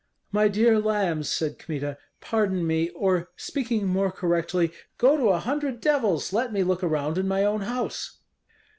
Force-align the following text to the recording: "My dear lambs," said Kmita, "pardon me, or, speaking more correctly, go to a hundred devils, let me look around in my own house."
"My 0.31 0.47
dear 0.47 0.79
lambs," 0.79 1.29
said 1.29 1.59
Kmita, 1.59 1.95
"pardon 2.21 2.65
me, 2.65 2.89
or, 2.89 3.29
speaking 3.37 3.85
more 3.85 4.11
correctly, 4.11 4.71
go 4.97 5.15
to 5.15 5.29
a 5.29 5.37
hundred 5.37 5.79
devils, 5.79 6.33
let 6.33 6.51
me 6.51 6.63
look 6.63 6.81
around 6.81 7.19
in 7.19 7.27
my 7.27 7.43
own 7.45 7.61
house." 7.61 8.17